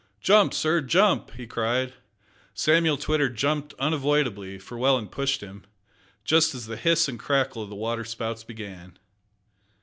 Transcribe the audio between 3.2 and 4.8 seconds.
jumped unavoidably, for